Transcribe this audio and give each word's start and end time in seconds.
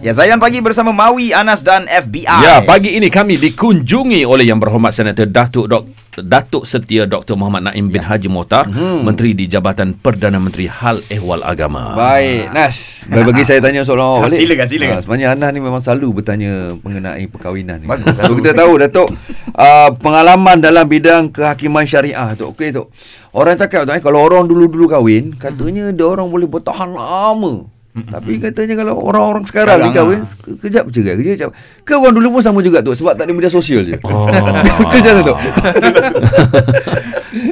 Ya, 0.00 0.16
Zayan 0.16 0.40
pagi 0.40 0.64
bersama 0.64 0.96
Mawi, 0.96 1.36
Anas 1.36 1.60
dan 1.60 1.84
FBI. 1.84 2.24
Ya, 2.24 2.64
pagi 2.64 2.96
ini 2.96 3.12
kami 3.12 3.36
dikunjungi 3.36 4.24
oleh 4.24 4.48
Yang 4.48 4.64
Berhormat 4.64 4.96
Senator 4.96 5.28
Datuk 5.28 5.68
Dok 5.68 5.84
Datuk 6.24 6.64
Setia 6.64 7.04
Dr. 7.04 7.36
Muhammad 7.36 7.68
Naim 7.68 7.84
bin 7.84 8.00
Haji 8.00 8.32
Mohtar, 8.32 8.64
Hmm. 8.64 9.04
Menteri 9.04 9.36
di 9.36 9.44
Jabatan 9.44 9.92
Perdana 9.92 10.40
Menteri 10.40 10.72
Hal 10.72 11.04
Ehwal 11.04 11.44
Agama. 11.44 11.92
Baik, 11.92 12.48
Nas. 12.48 13.04
Bagi 13.12 13.44
saya 13.44 13.60
tanya 13.60 13.84
soalan 13.84 14.04
awak 14.08 14.20
balik. 14.32 14.40
Silakan, 14.40 14.66
silakan. 14.72 14.96
Ah, 14.96 15.00
sebenarnya 15.04 15.28
Anas 15.36 15.50
ni 15.52 15.60
memang 15.60 15.82
selalu 15.84 16.06
bertanya 16.16 16.52
mengenai 16.80 17.24
perkahwinan 17.28 17.84
ni. 17.84 17.86
Bagus, 17.86 18.08
So, 18.16 18.32
kita 18.32 18.56
tahu 18.56 18.72
Datuk 18.80 19.08
uh, 19.52 19.88
pengalaman 20.00 20.64
dalam 20.64 20.88
bidang 20.88 21.28
kehakiman 21.28 21.84
syariah 21.84 22.32
tu. 22.40 22.48
Okey 22.56 22.72
tu. 22.72 22.88
Orang 23.36 23.60
cakap 23.60 23.84
tu 23.84 23.92
eh, 23.92 24.00
kalau 24.00 24.24
orang 24.24 24.48
dulu-dulu 24.48 24.88
kahwin, 24.88 25.36
katanya 25.36 25.92
dia 25.92 26.08
orang 26.08 26.24
boleh 26.32 26.48
bertahan 26.48 26.88
lama. 26.88 27.68
Tapi 27.90 28.38
katanya 28.38 28.78
kalau 28.78 29.02
orang-orang 29.02 29.42
sekarang, 29.42 29.82
ni 29.82 29.90
Sekarang, 29.90 29.94
kahwin 29.98 30.20
ah. 30.22 30.30
ke- 30.38 30.58
kejap 30.62 30.82
bercerai, 30.86 31.18
kejap 31.18 31.34
kejap. 31.34 31.50
Ke 31.82 31.98
orang 31.98 32.14
dulu 32.14 32.38
pun 32.38 32.42
sama 32.46 32.62
juga 32.62 32.78
tu 32.80 32.94
sebab 32.94 33.18
tak 33.18 33.26
ada 33.26 33.34
media 33.34 33.50
sosial 33.50 33.82
je. 33.82 33.98
Oh. 34.06 34.30
Kerja 34.94 35.18
tu. 35.18 35.34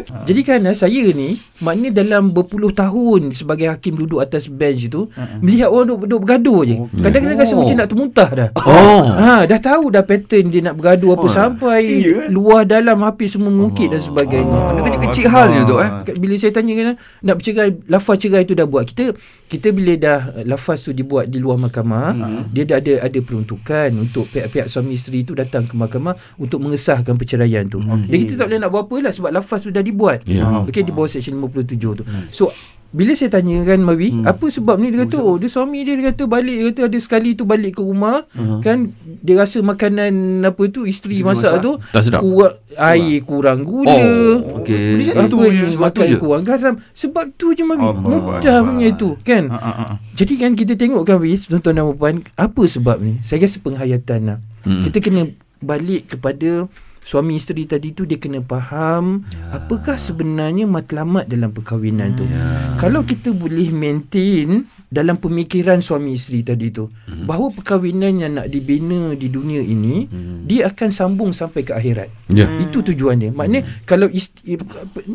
Jadi 0.09 0.41
kan 0.41 0.61
eh, 0.63 0.73
saya 0.73 1.05
ni 1.11 1.37
makna 1.59 1.89
dalam 1.89 2.31
berpuluh 2.31 2.71
tahun 2.71 3.31
sebagai 3.31 3.67
hakim 3.67 3.95
duduk 3.95 4.19
atas 4.19 4.47
bench 4.47 4.87
tu 4.87 5.07
uh-huh. 5.07 5.39
melihat 5.39 5.69
orang 5.69 5.87
duk, 5.89 5.99
duk 6.07 6.21
bergaduh 6.23 6.61
je. 6.63 6.77
Kadang-kadang 6.97 7.39
rasa 7.39 7.53
Oh. 7.53 7.61
macam 7.61 7.77
nak 7.77 7.89
termuntah 7.89 8.29
dah. 8.31 8.49
Oh. 8.57 9.05
Ha, 9.11 9.45
dah 9.45 9.59
tahu 9.59 9.91
dah 9.91 10.03
pattern 10.03 10.49
dia 10.49 10.61
nak 10.61 10.75
bergaduh 10.75 11.13
apa 11.13 11.27
Oh. 11.27 11.33
sampai 11.33 11.81
Iya. 12.01 12.29
luar 12.29 12.63
dalam 12.63 13.01
hampir 13.01 13.27
semua 13.27 13.49
mungkit 13.49 13.91
dan 13.91 13.99
sebagainya. 13.99 14.59
Ada 14.71 14.81
kecil-kecil 14.83 15.27
hal 15.27 15.47
je 15.51 15.63
tu 15.65 15.77
eh. 15.79 15.91
Bila 16.15 16.35
saya 16.35 16.53
tanya 16.53 16.73
kan 16.73 16.87
nak 17.21 17.35
bercerai 17.37 17.69
lafaz 17.87 18.17
cerai 18.19 18.43
tu 18.43 18.55
dah 18.55 18.65
buat 18.65 18.85
kita 18.87 19.13
kita 19.45 19.73
bila 19.73 19.93
dah 19.97 20.19
lafaz 20.45 20.85
tu 20.85 20.93
dibuat 20.93 21.27
di 21.27 21.37
luar 21.37 21.57
mahkamah 21.57 22.11
Hmm. 22.11 22.43
dia 22.49 22.65
dah 22.65 22.79
ada 22.79 23.01
ada 23.01 23.19
peruntukan 23.19 23.89
untuk 23.95 24.29
pihak-pihak 24.29 24.69
suami 24.69 24.93
isteri 24.93 25.23
tu 25.23 25.33
datang 25.33 25.65
ke 25.65 25.73
mahkamah 25.73 26.13
untuk 26.37 26.61
mengesahkan 26.61 27.15
perceraian 27.15 27.65
tu. 27.65 27.81
Hmm. 27.81 28.05
Dan 28.05 28.17
kita 28.19 28.37
tak 28.37 28.47
boleh 28.47 28.61
nak 28.61 28.71
buat 28.71 28.85
apa 28.85 28.97
lah 29.01 29.13
sebab 29.13 29.31
lafaz 29.33 29.65
tu 29.65 29.71
dah 29.71 29.81
dibuat. 29.99 30.23
Ya. 30.23 30.47
Okey 30.63 30.87
di 30.87 30.95
bawah 30.95 31.11
seksyen 31.11 31.35
57 31.35 31.99
tu. 31.99 32.05
Hmm. 32.07 32.31
So 32.31 32.55
bila 32.89 33.13
saya 33.13 33.29
tanya 33.29 33.69
kan 33.69 33.85
Mawi, 33.85 34.25
apa 34.25 34.49
sebab 34.49 34.81
ni 34.81 34.89
dia 34.89 35.05
kata 35.05 35.21
oh 35.21 35.37
dia 35.37 35.53
suami 35.53 35.85
dia 35.85 35.93
dia 35.93 36.09
kata 36.09 36.25
balik 36.25 36.57
dia 36.57 36.67
kata 36.73 36.81
ada 36.89 36.99
sekali 37.05 37.37
tu 37.37 37.45
balik 37.45 37.77
ke 37.77 37.83
rumah 37.85 38.25
kan 38.65 38.97
dia 39.05 39.37
rasa 39.37 39.61
makanan 39.61 40.41
apa 40.41 40.73
tu 40.73 40.89
isteri 40.89 41.21
masak, 41.21 41.61
masak. 41.61 41.69
tu 41.69 41.73
Tak 41.93 42.03
sedap. 42.09 42.25
kurang 42.25 42.57
air 42.81 43.21
kurang 43.29 43.61
gula. 43.69 43.93
Oh, 43.93 44.65
okey. 44.65 45.13
Itu 45.13 45.37
ni, 45.37 45.53
je, 45.53 45.77
sebab 45.77 45.85
makan 45.93 46.01
tu 46.01 46.09
je. 46.09 46.17
kurang 46.17 46.45
garam. 46.49 46.75
Sebab 46.97 47.25
tu 47.37 47.47
je 47.53 47.65
Mami. 47.69 47.85
Oh, 47.85 47.93
Mudah 47.93 48.59
punya 48.65 48.89
tu 48.97 49.21
kan. 49.21 49.53
Ah, 49.53 49.61
ah, 49.61 49.75
ah. 49.85 49.95
Jadi 50.17 50.41
kan 50.41 50.57
kita 50.57 50.73
tengok 50.73 51.05
kan 51.05 51.21
Wiz, 51.21 51.45
tuan-tuan 51.45 51.77
dan 51.77 51.93
puan, 51.93 52.25
apa 52.41 52.63
sebab 52.65 53.05
ni? 53.05 53.21
Saya 53.21 53.45
rasa 53.45 53.61
penghayatan 53.61 54.21
lah. 54.25 54.39
Mm. 54.65 54.89
Kita 54.89 54.99
kena 55.05 55.29
balik 55.61 56.17
kepada 56.17 56.71
suami 57.09 57.41
isteri 57.41 57.65
tadi 57.65 57.91
tu 57.91 58.05
dia 58.05 58.17
kena 58.17 58.45
faham 58.45 59.25
ya. 59.25 59.57
apakah 59.57 59.97
sebenarnya 59.97 60.69
matlamat 60.69 61.25
dalam 61.25 61.49
perkahwinan 61.49 62.13
tu. 62.13 62.29
Ya. 62.29 62.77
Kalau 62.77 63.01
kita 63.03 63.33
boleh 63.33 63.73
maintain 63.73 64.69
dalam 64.87 65.17
pemikiran 65.17 65.81
suami 65.81 66.13
isteri 66.13 66.41
tadi 66.43 66.69
tu 66.69 66.85
Hmm. 67.09 67.25
bahawa 67.25 67.49
perkahwinan 67.51 68.13
yang 68.15 68.33
nak 68.35 68.47
dibina 68.47 69.13
di 69.13 69.27
dunia 69.27 69.59
ini 69.59 70.05
dia 70.45 70.69
akan 70.69 70.89
sambung 70.91 71.33
sampai 71.33 71.65
ke 71.65 71.73
akhirat. 71.73 72.13
Ya. 72.29 72.45
Itu 72.61 72.85
tujuan 72.85 73.17
dia. 73.19 73.33
Maknanya 73.33 73.65
kalau 73.85 74.07
ist- 74.07 74.37
i- 74.45 74.61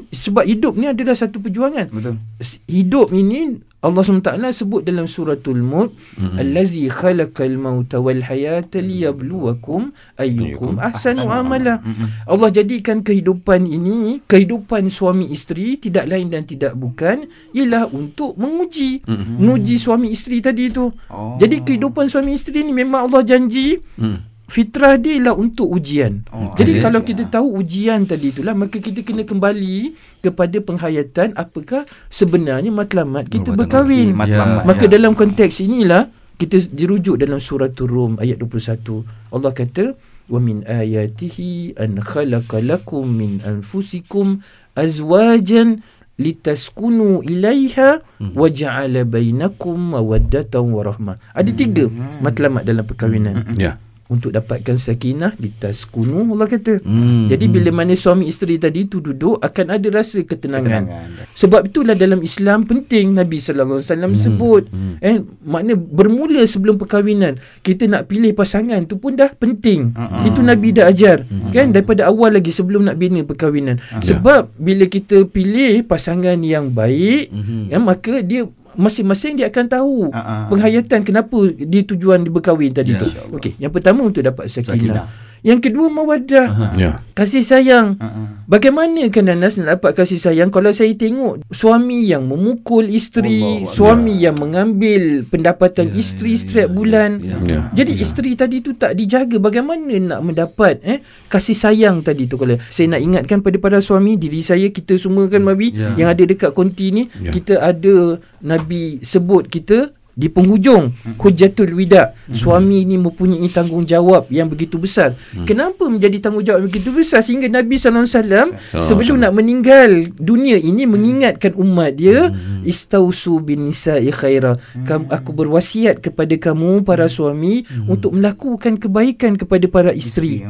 sebab 0.10 0.44
hidup 0.44 0.74
ni 0.74 0.90
adalah 0.90 1.14
satu 1.14 1.38
perjuangan. 1.38 1.94
Betul. 1.94 2.18
Hidup 2.66 3.14
ini 3.14 3.62
Allah 3.84 4.00
SWT 4.00 4.32
sebut 4.56 4.82
dalam 4.88 5.12
suratul 5.12 5.60
Mulk 5.60 5.92
Mm-mm. 6.16 6.40
allazi 6.40 6.88
khalaqal 6.88 7.60
mauta 7.60 8.00
wal 8.00 8.24
hayata 8.24 8.80
liyabluwakum 8.80 9.92
ayyukum 10.16 10.80
ahsanu 10.80 11.28
amala. 11.28 11.84
Allah 12.24 12.50
jadikan 12.50 13.04
kehidupan 13.04 13.68
ini 13.68 14.24
kehidupan 14.26 14.88
suami 14.88 15.28
isteri 15.30 15.76
tidak 15.76 16.08
lain 16.08 16.32
dan 16.32 16.48
tidak 16.48 16.74
bukan 16.80 17.28
ialah 17.52 17.92
untuk 17.92 18.40
menguji 18.40 19.04
Mm-mm. 19.04 19.44
menguji 19.44 19.76
suami 19.76 20.16
isteri 20.16 20.40
tadi 20.40 20.72
itu. 20.72 20.88
Oh. 21.12 21.36
Jadi 21.38 21.62
kehidupan 21.62 22.08
suami 22.08 22.34
isteri 22.34 22.64
ni 22.64 22.72
memang 22.72 23.12
Allah 23.12 23.22
janji 23.22 23.84
Hmm. 23.94 24.33
Fitrah 24.54 25.02
dia 25.02 25.18
ialah 25.18 25.34
untuk 25.34 25.66
ujian. 25.66 26.22
Oh, 26.30 26.54
Jadi 26.54 26.78
okey. 26.78 26.84
kalau 26.86 27.02
kita 27.02 27.26
tahu 27.26 27.58
ujian 27.58 28.06
tadi 28.06 28.30
itulah 28.30 28.54
maka 28.54 28.78
kita 28.78 29.02
kena 29.02 29.26
kembali 29.26 29.98
kepada 30.22 30.62
penghayatan 30.62 31.34
apakah 31.34 31.82
sebenarnya 32.08 32.70
matlamat 32.70 33.26
kita 33.28 33.50
Oh, 33.50 33.58
berkahwin. 33.58 34.14
Okey, 34.14 34.22
matlamat. 34.22 34.62
Maka 34.64 34.86
Ya. 34.86 34.92
dalam 34.94 35.18
konteks 35.18 35.58
inilah 35.58 36.14
kita 36.38 36.62
dirujuk 36.70 37.18
dalam 37.18 37.42
surah 37.42 37.74
Rum 37.74 38.22
ayat 38.22 38.38
21. 38.38 39.02
Allah 39.34 39.50
kata 39.52 39.98
wa 40.30 40.38
min 40.38 40.62
ayatihi 40.64 41.74
an 41.76 41.98
khalaqa 41.98 42.62
lakum 42.62 43.10
min 43.10 43.42
anfusikum 43.42 44.40
azwajan 44.78 45.82
litaskunu 46.16 47.26
ilaiha 47.26 48.06
wa 48.38 48.48
ja'ala 48.48 49.02
bainakum 49.04 49.98
mawaddatan 49.98 50.64
wa 50.70 50.82
rahmah. 50.86 51.16
Ada 51.34 51.52
tiga 51.52 51.90
matlamat 52.22 52.64
dalam 52.64 52.86
perkahwinan 52.86 53.58
Ya. 53.58 53.82
Untuk 54.12 54.36
dapatkan 54.36 54.76
sakinah 54.76 55.34
litaskunu 55.40 56.36
Allah 56.36 56.48
kata. 56.48 56.84
Hmm. 56.84 57.32
Jadi 57.32 57.46
bila 57.48 57.72
mana 57.72 57.96
suami 57.96 58.28
isteri 58.28 58.60
tadi 58.60 58.86
tu 58.86 59.00
duduk 59.00 59.40
akan 59.40 59.66
ada 59.80 59.88
rasa 59.90 60.22
ketenangan. 60.22 60.84
Ketenangan. 60.86 61.32
Sebab 61.34 61.62
itulah 61.72 61.96
dalam 61.96 62.20
Islam 62.20 62.68
penting 62.68 63.16
Nabi 63.16 63.40
sallallahu 63.40 63.80
alaihi 63.80 63.90
wasallam 63.90 64.14
sebut 64.14 64.64
eh 65.00 65.18
makna 65.42 65.74
bermula 65.74 66.44
sebelum 66.44 66.76
perkahwinan 66.76 67.40
kita 67.64 67.88
nak 67.88 68.12
pilih 68.12 68.36
pasangan 68.36 68.84
tu 68.86 69.00
pun 69.00 69.16
dah 69.16 69.32
penting. 69.32 69.96
Mm-mm. 69.96 70.28
Itu 70.28 70.44
Nabi 70.44 70.76
dah 70.76 70.92
ajar 70.92 71.24
kan 71.56 71.72
daripada 71.72 72.12
awal 72.12 72.36
lagi 72.36 72.52
sebelum 72.52 72.84
nak 72.84 73.00
bina 73.00 73.24
perkahwinan. 73.24 73.80
Sebab 74.04 74.52
bila 74.60 74.86
kita 74.86 75.26
pilih 75.26 75.88
pasangan 75.88 76.38
yang 76.44 76.70
baik 76.70 77.32
Mhm. 77.34 77.72
ya 77.72 77.78
maka 77.80 78.20
dia 78.22 78.46
masing-masing 78.76 79.38
dia 79.38 79.48
akan 79.48 79.66
tahu 79.66 79.96
Ah, 80.10 80.20
ah. 80.20 80.46
penghayatan 80.50 81.02
kenapa 81.02 81.38
dia 81.54 81.82
tujuan 81.84 82.26
berkahwin 82.26 82.72
tadi 82.72 82.94
Ya. 82.94 83.00
tu. 83.00 83.08
Okey, 83.34 83.56
yang 83.58 83.72
pertama 83.72 84.04
untuk 84.04 84.22
dapat 84.22 84.48
sakinah. 84.48 84.74
Sakinah. 84.76 85.06
Yang 85.44 85.60
kedua 85.70 85.92
mawaddah. 85.92 86.48
Ya. 86.80 87.04
Kasih 87.14 87.44
sayang. 87.44 88.00
Ah, 88.00 88.08
ah. 88.08 88.28
Bagaimana 88.48 89.12
kan 89.12 89.28
Anas 89.28 89.60
nak 89.60 89.78
dapat 89.78 89.92
kasih 89.94 90.16
sayang 90.16 90.50
kalau 90.50 90.72
saya 90.72 90.96
tengok 90.96 91.44
suami 91.52 92.08
yang 92.08 92.26
memukul 92.26 92.88
isteri, 92.88 93.44
Allah 93.44 93.68
suami 93.68 94.16
yang 94.18 94.40
mengambil 94.40 95.28
pendapatan 95.28 95.92
Ya, 95.92 96.00
isteri 96.00 96.34
ya, 96.34 96.40
setiap 96.40 96.70
ya, 96.72 96.74
bulan. 96.74 97.10
ya, 97.20 97.38
ya. 97.44 97.60
Jadi 97.76 97.92
isteri 98.00 98.34
tadi 98.34 98.64
tu 98.64 98.72
tak 98.74 98.96
dijaga 98.96 99.36
bagaimana 99.38 99.92
nak 100.00 100.22
mendapat 100.24 100.80
eh 100.80 101.04
kasih 101.28 101.54
sayang 101.54 102.02
tadi 102.02 102.24
tu 102.26 102.40
kalau 102.40 102.56
saya 102.72 102.96
nak 102.96 103.04
ingatkan 103.04 103.44
pada 103.44 103.60
para 103.60 103.84
suami 103.84 104.16
diri 104.16 104.40
saya 104.40 104.72
kita 104.72 104.96
semua 104.96 105.28
kan 105.28 105.44
Mabi 105.44 105.76
Ya. 105.76 105.92
yang 105.98 106.08
ada 106.08 106.24
dekat 106.24 106.56
konti 106.56 106.90
ni 106.90 107.12
Ya. 107.20 107.32
kita 107.32 107.60
ada 107.60 108.16
Nabi 108.40 109.04
sebut 109.04 109.48
kita 109.48 109.92
di 110.14 110.30
penghujung 110.30 110.94
Hujatul 111.18 111.74
Wida 111.74 112.14
suami 112.30 112.86
ni 112.86 113.02
mempunyai 113.02 113.50
tanggungjawab 113.50 114.30
yang 114.30 114.46
begitu 114.50 114.78
besar. 114.78 115.18
Kenapa 115.50 115.90
menjadi 115.90 116.30
tanggungjawab 116.30 116.64
yang 116.64 116.70
begitu 116.70 116.94
besar? 116.94 117.26
Sehingga 117.26 117.50
Nabi 117.50 117.82
sallallahu 117.82 118.06
alaihi 118.06 118.18
wasallam 118.18 118.48
sebelum 118.78 119.16
nak 119.22 119.34
meninggal 119.34 119.90
dunia 120.18 120.58
ini 120.62 120.86
mengingatkan 120.86 121.58
umat 121.58 121.98
dia 121.98 122.30
istausu 122.62 123.42
bin 123.42 123.68
nisa'i 123.70 124.14
khaira. 124.14 124.62
Kam, 124.86 125.10
aku 125.10 125.34
berwasiat 125.34 126.00
kepada 126.00 126.34
kamu 126.38 126.86
para 126.86 127.10
suami 127.10 127.66
untuk 127.90 128.14
melakukan 128.14 128.78
kebaikan 128.78 129.36
kepada 129.36 129.66
para 129.68 129.92
isteri. 129.92 130.46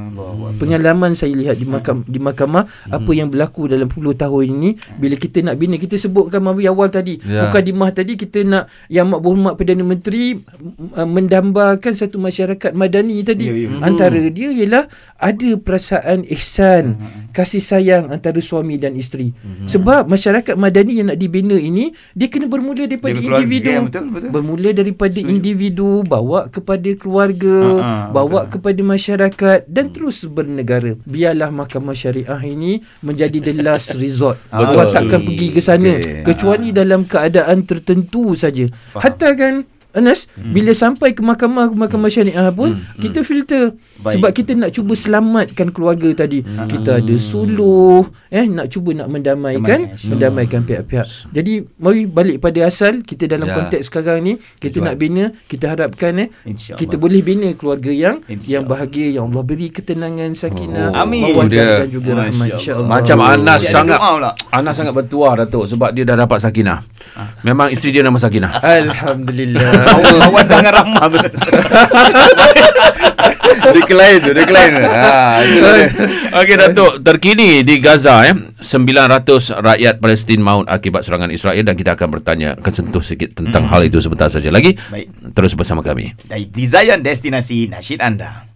Pengalaman 0.59 1.15
saya 1.17 1.33
lihat 1.33 1.57
di 1.57 1.65
makam 1.65 2.03
di 2.05 2.19
mahkamah 2.19 2.67
apa 2.91 3.11
yang 3.15 3.31
berlaku 3.31 3.65
dalam 3.65 3.87
puluh 3.89 4.13
tahun 4.13 4.53
ini 4.59 4.69
bila 4.99 5.15
kita 5.17 5.41
nak 5.41 5.55
bina 5.57 5.79
kita 5.79 5.97
sebutkan 5.97 6.43
Mawi 6.43 6.67
awal 6.67 6.91
tadi 6.91 7.15
Ya. 7.23 7.47
mukadimah 7.47 7.93
tadi 7.93 8.19
kita 8.19 8.43
nak 8.43 8.67
yang 8.91 9.07
mak 9.07 9.21
berhormat 9.23 9.52
Perdana 9.55 9.85
Menteri 9.85 10.37
uh, 10.37 11.07
mendambakan 11.07 11.93
satu 11.93 12.19
masyarakat 12.19 12.71
madani 12.73 13.21
tadi. 13.23 13.45
Ya, 13.49 13.55
ya. 13.55 13.69
antara 13.81 14.19
dia 14.29 14.49
ialah 14.51 14.89
ada 15.17 15.49
perasaan 15.57 16.27
ihsan 16.27 16.99
kasih 17.33 17.59
sayang 17.59 18.13
antara 18.13 18.37
suami 18.37 18.77
dan 18.77 18.93
isteri 18.93 19.33
sebab 19.65 20.05
masyarakat 20.05 20.53
madani 20.53 21.01
yang 21.01 21.09
nak 21.09 21.17
dibina 21.17 21.57
ini 21.57 21.91
dia 22.13 22.29
kena 22.29 22.45
bermula 22.45 22.85
daripada 22.85 23.17
keluarga, 23.17 23.41
individu 23.41 23.69
ya, 23.73 23.81
betul, 23.81 24.05
betul. 24.13 24.29
bermula 24.29 24.69
daripada 24.69 25.17
Setuju. 25.17 25.33
individu 25.33 25.89
bawa 26.05 26.45
kepada 26.53 26.89
keluarga 26.93 27.57
ha, 27.81 27.89
bawa 28.13 28.45
betul. 28.45 28.51
kepada 28.61 28.81
masyarakat 28.85 29.59
dan 29.65 29.85
terus 29.89 30.23
bernegara 30.29 30.93
biarlah 31.09 31.49
mahkamah 31.49 31.97
syariah 31.97 32.41
ini 32.45 32.85
menjadi 33.01 33.41
the 33.41 33.53
last 33.57 33.97
resort 34.03 34.37
Betul. 34.53 34.77
awak 34.77 34.87
takkan 34.93 35.19
pergi 35.25 35.47
ke 35.49 35.61
sana 35.65 35.91
Okey. 35.97 36.21
kecuali 36.21 36.69
dalam 36.69 37.09
keadaan 37.09 37.65
tertentu 37.65 38.37
saja 38.37 38.69
hatta 38.93 39.33
kan 39.33 39.65
Anas 39.93 40.25
bila 40.35 40.73
sampai 40.73 41.11
ke 41.11 41.21
mahkamah 41.21 41.69
mahkamah 41.69 42.09
syariah 42.09 42.49
pun 42.49 42.81
kita 42.97 43.21
filter 43.21 43.77
Baik. 43.95 44.13
sebab 44.15 44.29
kita 44.31 44.51
nak 44.53 44.69
cuba 44.69 44.93
selamatkan 44.93 45.69
keluarga 45.69 46.09
tadi 46.17 46.41
kita 46.41 46.97
ada 46.97 47.15
suluh 47.15 48.03
eh 48.27 48.43
nak 48.43 48.67
cuba 48.67 48.91
nak 48.95 49.07
mendamaikan 49.07 49.87
Damai. 49.87 50.03
mendamaikan 50.03 50.61
pihak-pihak 50.61 51.05
jadi 51.29 51.53
mari 51.77 52.03
balik 52.03 52.37
pada 52.39 52.59
asal 52.63 52.99
kita 52.99 53.25
dalam 53.27 53.45
Ya. 53.45 53.55
konteks 53.55 53.85
sekarang 53.85 54.19
ni 54.19 54.33
kita 54.57 54.77
Tujuan. 54.77 54.85
nak 54.85 54.95
bina 54.97 55.23
kita 55.45 55.65
harapkan 55.69 56.17
eh 56.17 56.27
InsyaAllah. 56.43 56.79
kita 56.79 56.95
boleh 56.97 57.21
bina 57.21 57.53
keluarga 57.53 57.89
yang 57.89 58.17
InsyaAllah. 58.19 58.49
yang 58.49 58.63
bahagia 58.63 59.07
yang 59.11 59.25
Allah 59.27 59.43
beri 59.43 59.69
ketenangan 59.69 60.33
sakinah 60.33 60.89
Oh, 60.89 60.99
Amin. 60.99 61.21
mawaddah 61.29 61.69
dan 61.79 61.89
juga 61.89 62.11
rahmat 62.17 62.33
Masya 62.33 62.55
insyaallah 62.55 62.89
Macam 62.89 63.17
Anas 63.21 63.61
Dia 63.61 63.71
sangat. 63.71 63.99
Anas 64.49 64.73
sangat 64.73 64.93
bertuah 64.93 65.33
Datuk 65.37 65.65
sebab 65.65 65.89
dia 65.91 66.03
dah 66.03 66.17
dapat 66.17 66.39
sakinah. 66.39 66.81
Memang 67.41 67.69
isteri 67.69 67.91
dia 67.91 68.01
nama 68.01 68.15
Sakinah. 68.15 68.57
alhamdulillah 68.57 69.82
Kawan 69.83 70.45
dengan 70.47 70.73
ramah 70.73 71.05
betul. 71.11 71.31
Decline 73.53 74.19
tu, 74.19 74.31
decline. 74.35 74.73
Ha, 74.83 75.45
itu 75.45 75.59
dia. 75.63 75.87
Okey 76.41 76.55
Datuk, 76.59 76.91
terkini 77.05 77.63
di 77.63 77.79
Gaza 77.79 78.27
eh 78.27 78.35
900 78.59 79.63
rakyat 79.63 79.95
Palestin 80.03 80.41
maut 80.43 80.67
akibat 80.67 81.07
serangan 81.07 81.31
Israel 81.31 81.63
dan 81.63 81.75
kita 81.77 81.95
akan 81.95 82.07
bertanya 82.11 82.59
akan 82.59 82.73
sentuh 82.73 83.03
sikit 83.03 83.37
tentang 83.37 83.69
hal 83.69 83.85
itu 83.87 84.03
sebentar 84.03 84.27
saja 84.27 84.51
lagi. 84.51 84.75
Baik. 84.91 85.07
Terus 85.31 85.53
bersama 85.55 85.79
kami. 85.85 86.11
Dari 86.27 86.49
Zion 86.51 86.99
Destinasi 87.05 87.71
Nasyid 87.71 87.99
Anda. 88.03 88.52